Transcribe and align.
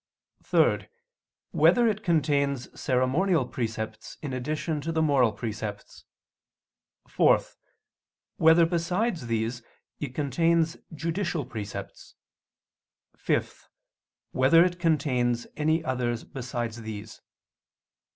(3) 0.41 0.87
Whether 1.51 1.87
it 1.87 2.03
contains 2.03 2.67
ceremonial 2.73 3.47
precepts 3.47 4.17
in 4.23 4.33
addition 4.33 4.81
to 4.81 4.91
the 4.91 4.99
moral 4.99 5.31
precepts? 5.31 6.05
(4) 7.07 7.39
Whether 8.37 8.65
besides 8.65 9.27
these 9.27 9.61
it 9.99 10.15
contains 10.15 10.75
judicial 10.91 11.45
precepts? 11.45 12.15
(5) 13.15 13.69
Whether 14.31 14.65
it 14.65 14.79
contains 14.79 15.45
any 15.55 15.83
others 15.83 16.23
besides 16.23 16.81
these? 16.81 17.21